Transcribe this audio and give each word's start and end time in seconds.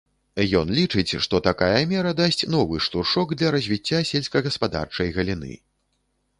Ён 0.61 0.71
лічыць, 0.77 1.17
што 1.25 1.41
такая 1.49 1.81
мера 1.91 2.15
дасць 2.21 2.47
новы 2.55 2.81
штуршок 2.87 3.37
для 3.37 3.53
развіцця 3.59 4.03
сельскагаспадарчай 4.15 5.17
галіны. 5.19 5.55